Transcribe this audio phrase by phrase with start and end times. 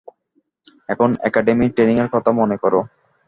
[0.89, 2.79] এখন একাডেমির ট্রেনিংয়ের কথা মনে করো।